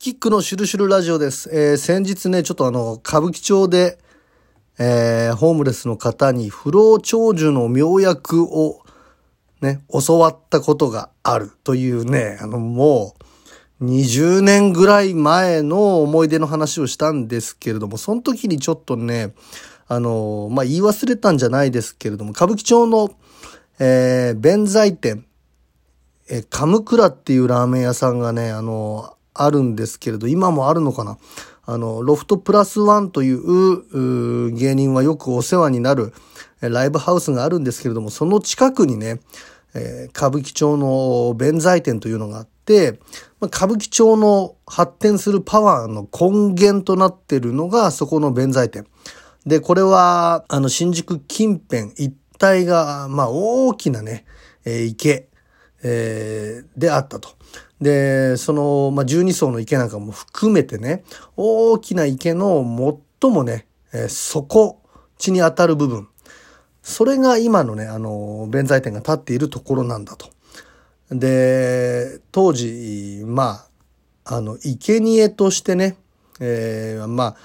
[0.00, 1.50] キックのシュルシュルラジオです。
[1.52, 3.98] えー先日ね、ちょっとあの、歌舞伎町で、
[4.78, 8.80] えーホームレスの方に不老長寿の妙薬を
[9.60, 13.14] ね、教わったことがあるというね、あの、も
[13.78, 19.34] う、20年ぐらい前の思い出の話をしたんですけれども、その時にちょっとね、
[19.86, 23.10] あの、まあ、言い忘れたんじゃないですけれども、歌舞伎町の、
[23.78, 25.26] えー弁財店、
[26.30, 31.18] えー、カムクラっていうラーメン屋さんがね、あの、あるんですけれど、今もあるのかな？
[31.66, 36.12] あの、ロフトプラスワンという芸人はよくお世話になる
[36.60, 39.20] ライブハウスがあるんですけれども、その近くにね、
[39.74, 42.98] えー歌舞伎町の弁財店というのがあって、
[43.40, 48.86] まあ歌舞伎町の発展するパワーの根源となっているのがそこの弁財店。
[49.46, 54.26] で、これは、あの、新宿近辺一帯が、まあ、大きなね、
[54.66, 55.29] えー池、
[55.82, 57.30] えーであったと。
[57.80, 61.02] で、その、まあ、12層の池なんかも含めてね、
[61.36, 62.64] 大きな池の
[63.20, 64.82] 最もね、えー底
[65.18, 66.08] 地に当たる部分。
[66.82, 70.28] それが今のね、あの、弁財天が立っているところなんだと。
[71.10, 73.66] で、当時、ま
[74.24, 75.96] あ、あの、生贄としてね、
[76.40, 77.36] えーまあ、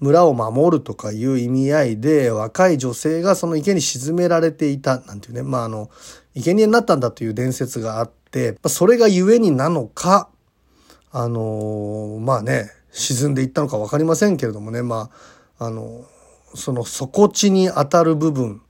[0.00, 5.90] 村を守るとかいう意味合いで若い女性がその池に沈められていたなんていうね、まああの、
[6.40, 10.28] 生贄になったんだという伝説があって、それがゆえになのか、
[11.10, 15.10] あのまあね、沈んでいったのかわかりませんけれどもね、ま
[15.58, 16.04] あ、あの、
[16.54, 18.62] その底地に当たる部分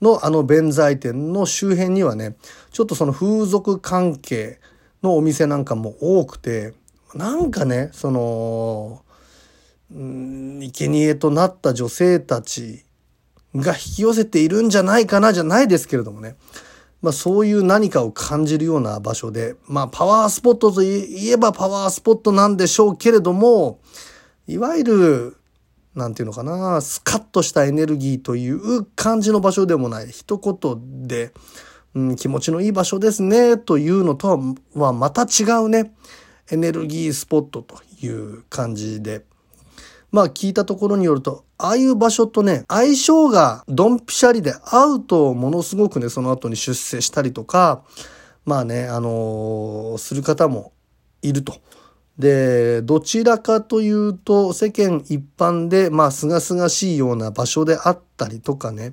[0.00, 2.36] のあの弁財天の周辺にはね、
[2.72, 4.58] ちょっとその風俗関係
[5.02, 6.72] のお店なんかも多くて、
[7.14, 9.02] なんかね、その、
[9.92, 12.84] うん生贄となった女性たち
[13.56, 16.36] が引き寄せているんじゃないかなじゃないですけれどもね。
[17.02, 23.80] まあそういう何かを感じるような場所で、まあパワースポットといえばパワースポットなんでしょうけれども、
[24.46, 25.36] いわゆる、
[25.94, 30.08] なんていうのかな、スカッとしたエネルギーという感じの場所でもない。
[30.08, 31.32] 一言で、
[31.94, 34.38] うん、気持ちのいい場所ですね、というのと
[34.74, 35.92] はまた違うね、
[36.50, 39.24] エネルギースポットという感じで、
[40.12, 47.82] まあ聞いたところによると、ああいう場所とね、相性がドンピシャリで合うとものすごくね、その後に出世したりとか、
[48.44, 50.72] まあね、あのーする方も
[51.22, 51.54] いると。
[52.18, 58.92] で、どちらかというと世間一般で、まあ、すがすがしいような場所であったりとかね、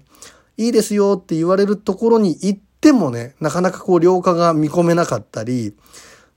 [0.55, 5.75] いいですよって言われるところに行ってもね、なかなかこう良化が見込めなかったり、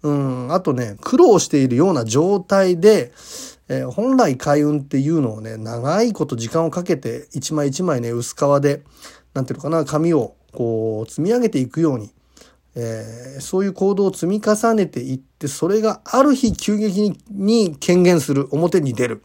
[0.02, 3.12] うん、あとね、苦労しているような状態で、
[3.70, 8.82] えー本来開運っていうのをね、長いこと時間をかけて、一枚一枚ね、薄皮で、
[9.32, 12.10] なんていうのかな、紙をこう、積み上げていくように、
[12.74, 19.22] えーそういう行動を積み重ねていって、それがある日急激にに権限する、表に出る。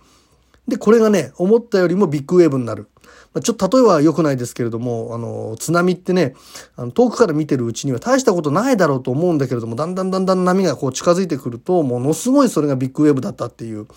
[0.67, 2.87] で、これがね、思ったよりもビッグウェーブになる。
[3.33, 6.35] まあ、ちょっと例えは良くないですけれども、あの、津波ってね、
[6.75, 13.87] あの遠くから見てるうちには大したことないだろうと思うんだけれども、だんだんだんだん波がこう近づいてくると、ものすごいそれがビッグウェーブだったっていう。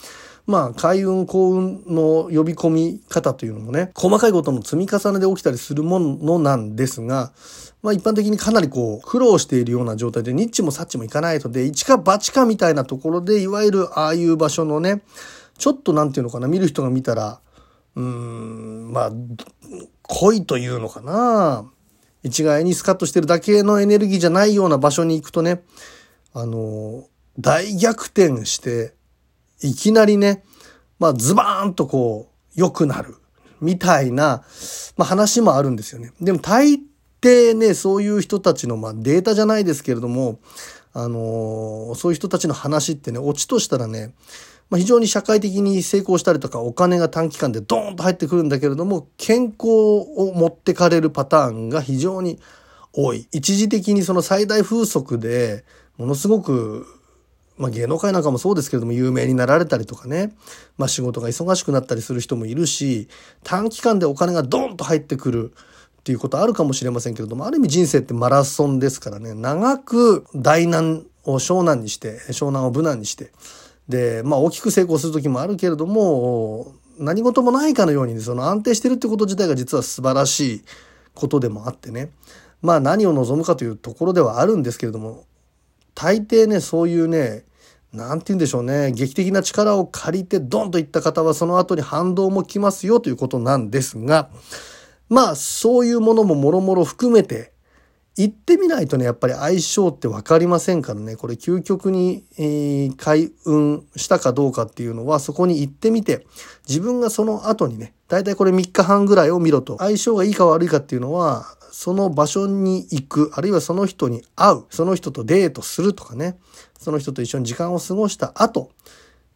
[0.49, 7.33] まあ、開運、幸運の呼び込み方というのもね、細かいことの積み重ねで起きたりするものなんですが、
[7.83, 15.03] まあ一般的にかなりこう、苦労しているような状態で、ニッチもサッチもいかないとで、一か八かみたいなところで、いわゆるああいう場所のね、
[15.59, 17.41] ちょっとなんていうのかな、見る人が見たら、
[17.95, 19.13] うーん、まあ、
[20.05, 21.71] 恋というのかな。
[22.23, 25.63] 一概にスカッとしてるだけのエネルギーじゃないような場所に行くとね、
[26.33, 27.05] あの、
[27.39, 28.95] 大逆転して、
[29.63, 30.45] いきなりね、
[30.99, 33.17] まあ、ズバーンとこう、良くなる。
[33.61, 34.45] みたいな、
[34.97, 36.13] まあ話もあるんですよね。
[36.21, 36.81] でも大
[37.21, 40.39] 抵ね、そういう人たちの、まあデータじゃないですけれども、
[40.93, 44.15] あのーそういう人たちの話ってね、オチとしたらね、
[44.71, 52.39] まあ非常に社会的に成功したりとか、お金が短期間でドーンと入ってくるんだけれども、健康を持ってかれるパターンが非常に
[52.93, 53.27] 多い。
[53.33, 55.65] 一時的にその最大風速で、
[55.97, 56.87] ものすごく
[57.59, 60.33] まあ、芸能界なんかもそうですけれども有名になられたりとかね、
[60.77, 63.09] まあ、仕事が忙しくなったりする人もいるし
[63.43, 65.53] 短期間でお金がドンと入ってくる
[65.99, 69.35] っていうことあるかもしれませんけれどもある意味人生ってマラソンですからね。
[69.35, 73.31] 長く大難を小難にして小難を無難にして。
[73.89, 80.65] でまあ大きく成功する時もあるけれども何事もないかのように、ね、その安定してるってこと自体が実は素晴らしい
[81.15, 82.11] ことでもあってね。
[82.63, 85.25] まあ何を望むかというところではあるんですけれども
[85.95, 87.45] 大抵ねそういうね
[87.93, 88.93] なんて言うんでしょうね。
[88.93, 94.29] 劇的な力を借りてドンといった方はその後に反動も来ますよということなんですが
[95.09, 97.53] まあそういうものももろもろ含めて
[98.19, 106.27] 行ってみないとね、やっぱり相性って分かりませんからね、これ究極に、えー、開運したかどうかっていうのは、そこに行ってみて、
[106.69, 116.39] 自分がその後にね、だいたいこれ3日半ぐらいを見ろと、相性がいいか悪いかっていうのは、その場所に行く、あるいはその人に会う、その人とデートするとかね、
[116.79, 118.71] その人と一緒に時間を過ごした後、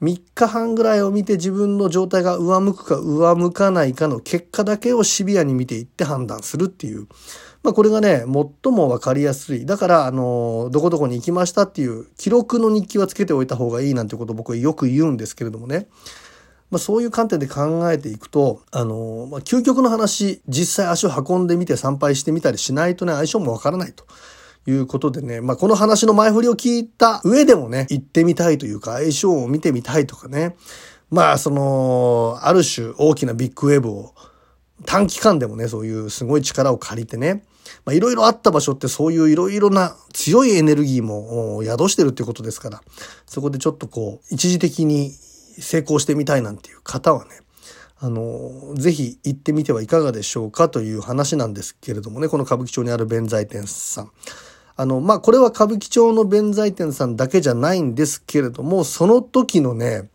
[0.03, 7.07] 3日半ぐらいを見て自分の状態が上向くか上向かないかの結果だけをシビアに見ていって判断するっていう。
[7.63, 8.25] まあこれがね、
[8.63, 9.65] 最もわかりやすい。
[9.65, 15.87] だから、あの、どこどこに行きましたっていう記録の日記はつけておいた方がいいなんてことを僕はよく言うんですけれどもね。
[16.73, 24.05] まあそういう観点で考えていくと、あの、まあ究極の話、実際足を運んでみて参拝してみたりしないとね、相性もわからないと。
[24.65, 30.55] いうことでね、まあ、この話の前振りを聞いた上でもね、行ってみたいというか、相性を見てみたいとかね、
[31.11, 34.15] まあ、その、ある種大きなビッグウェーブを
[34.87, 37.43] 短期間でもね、そういうすごい力を借りてね、
[37.85, 42.83] まあ、いろいろあった場所ってそういういろいろな強いエネルギーも宿してるってことですから、
[43.27, 45.13] そこでちょっとこう、一時的に
[45.61, 47.31] 成功してみたいなんていう方はね、
[47.99, 54.11] あの、ぜひ行ってみてはいかがでしょうかという話なんですけれどもね、この歌舞伎町にある弁財天さん。
[54.75, 60.09] あの、まあ、これは歌舞伎町の弁財天さんだけじゃないんですけれども、その時のね、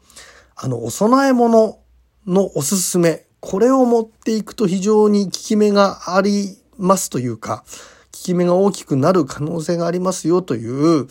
[0.56, 1.80] あの、お供え物
[2.25, 7.63] のおすすめ、これを持っていくと非常に効き目がありますというか、
[8.27, 11.07] き目が大きくなる可能性がありますよという、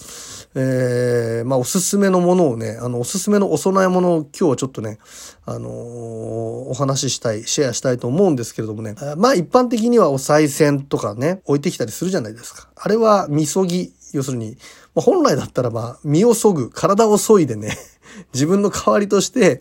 [0.54, 4.98] えー、まあ、おすすめのものをね、あの、おすすめのお供え物を今日はちょっとね、
[5.44, 12.68] あのー、お話ししたい、シェアしたいと思うんですけれどもね、まあ、一般的にはお賽銭とかね、置いてきたりするじゃないですか。
[12.76, 14.56] あれは、みそぎ、要するに、
[14.94, 17.76] まあ、本来だったらまあ、身を削ぐ、体を削いでね、
[18.32, 19.60] 自分の代わりとして、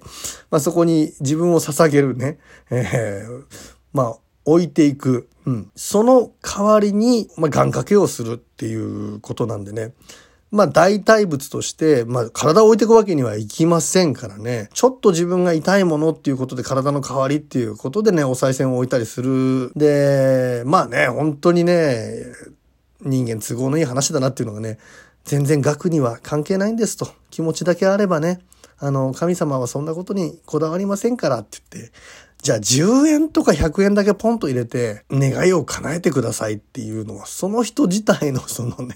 [0.49, 2.37] まあ、そこに自分を捧げるね、
[2.69, 3.43] えー、
[3.91, 5.27] まあ、置いていく。
[5.45, 5.71] うん。
[5.75, 9.93] その代わりに、まあ、願掛けをするっていうことなんでね。
[10.51, 14.69] まあ、代替物として、まあ、体を置いていくわけにはいきませんからね。
[14.73, 19.71] ちょっと自分が痛いものっていうことで体の代わりっていうことでね、お賽銭を置いたりする。
[19.75, 22.23] で、まあね、本当にね、
[23.01, 24.79] 人間都合のいい話だなっていうのがね、
[25.25, 27.09] 全然額には関係ないんですと。
[27.31, 28.39] 気持ちだけあればね、
[28.77, 31.91] あの、神様はそんなことにこだわりませんからって言って、
[32.41, 38.95] じゃあ10円とか100円だけポンと入れて願いを叶えてくださいっていうのは、その人自体のそのね、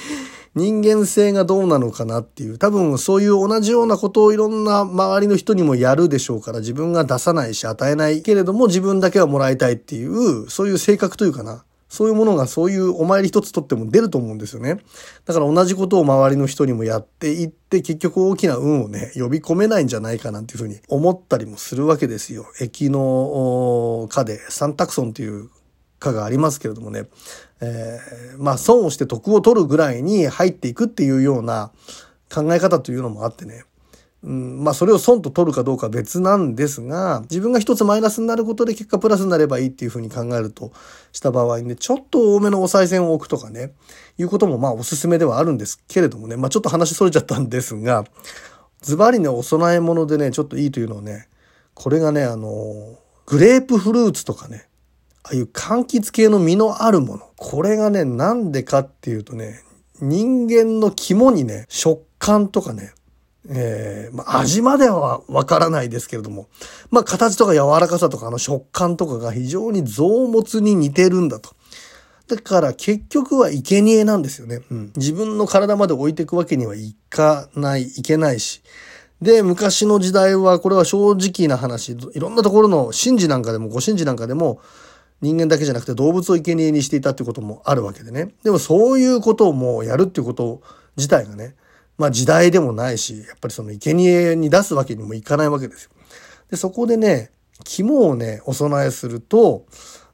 [0.54, 11.64] 人間性がどうなのかなっていう、多分そういう同じようなことをいろんな周りの人にもやるでしょうから、自分が出さないし与えないけれども自分だけはもらいたいっていう、そういう性格というかな。
[11.88, 14.78] そういうものがそういうお参り一つとっても出ると思うんですよね。
[15.24, 22.46] だから同じことを周りの人にもやっていって、結局大きな運をね、呼び込めないんじゃないかなんていうふうに思ったりもするわけですよ。
[22.60, 25.48] 駅の課でサンタクソンっていう
[25.98, 27.04] 課がありますけれどもね、
[27.60, 31.70] えー、まあ損をして得を取るぐらいに入っていくっていうような
[32.32, 33.64] 考え方というのもあってね、
[34.22, 40.72] うん、まあそれを損と取るかどうか別なんですが、自分が一つマイナスになることで結果プラスになればいいっていうふうに考えると
[41.12, 43.72] した場合にね、ちょっと多めのお賽銭を置くとかね、
[44.18, 48.04] いうこともまあおすすめではあるんですけれどもね、まあちょっと話それちゃったんですが、
[48.80, 51.28] ズバリね、お供え物でね、ちょっといいというのはね、
[51.74, 54.68] これがね、あの、グレープフルーツとかね、
[55.24, 57.30] ああいう柑橘系の実のあるもの。
[57.36, 59.62] これがね、なんでかっていうとね、
[60.00, 62.92] 人間の肝にね、食感とかね、
[63.48, 66.48] えー、まあ、味まではわからないですけれども、
[66.90, 71.50] まあ、形とか柔らかさとかあの食感とかが非常に臓物に似てるんだと。
[72.28, 74.62] だから結局は生贄なんですよね。
[74.70, 74.92] うん。
[74.96, 78.62] 自分の体まで置いていくわけにはいかない、いけないし。
[79.22, 84.60] で、昔の時代は、これは正直な話、いろんなところの神事なんかでも、ご神事なんかでも、
[85.22, 88.34] 人間だけじゃなくて動物を生贄にしていたってこともあるわけでね。
[88.42, 90.60] でもそういうことをもうやるっていうこと
[90.96, 91.54] 自体がね、
[91.98, 95.90] まあ時代でもないし、やっぱりその生贄に出すわけにもいかないわけですよ。
[96.50, 97.30] で、そこでね、
[97.64, 99.64] 肝をね、お供えすると、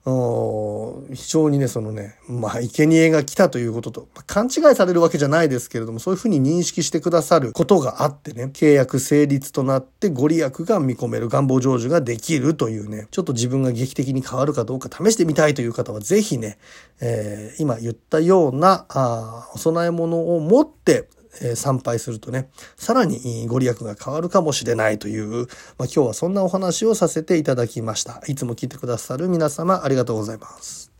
[0.04, 16.58] 非常にね、そのね、まあ、生贄が来たということと、勘違いされるわけじゃないですけれども、そういうふうに認識してくださることがあってね、契約成立となってご利益が見込める願望成就ができるというね、ちょっと自分が劇的に変わるかどうか試してみたいという方は、ぜひね、
[17.00, 21.08] えー、今言ったような、あお供え物を持って、
[21.40, 25.46] え参拝するとね、さらにご利益が変わるかもしれないという、まあ、
[25.78, 28.22] 今日はそんなお話をさせていただきました。
[28.26, 30.90] いつも聞いてくださる皆様ありがとうございます。